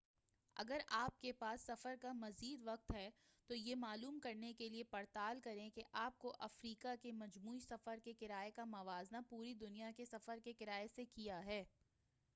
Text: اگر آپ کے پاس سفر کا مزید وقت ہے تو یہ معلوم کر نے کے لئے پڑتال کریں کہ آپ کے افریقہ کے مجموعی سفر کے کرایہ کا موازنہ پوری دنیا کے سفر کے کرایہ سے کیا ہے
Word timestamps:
اگر 0.55 0.79
آپ 0.89 1.19
کے 1.21 1.31
پاس 1.31 1.61
سفر 1.61 1.95
کا 2.01 2.11
مزید 2.11 2.61
وقت 2.65 2.93
ہے 2.93 3.09
تو 3.49 3.55
یہ 3.55 3.75
معلوم 3.75 4.17
کر 4.19 4.33
نے 4.35 4.51
کے 4.53 4.69
لئے 4.69 4.83
پڑتال 4.91 5.39
کریں 5.43 5.69
کہ 5.69 5.83
آپ 5.97 6.17
کے 6.19 6.29
افریقہ 6.39 6.95
کے 7.01 7.11
مجموعی 7.11 7.59
سفر 7.59 7.99
کے 8.03 8.13
کرایہ 8.13 8.55
کا 8.55 8.65
موازنہ 8.67 9.17
پوری 9.29 9.53
دنیا 9.53 9.91
کے 9.97 10.05
سفر 10.05 10.39
کے 10.43 10.53
کرایہ 10.53 10.87
سے 10.95 11.05
کیا 11.05 11.43
ہے 11.45 11.63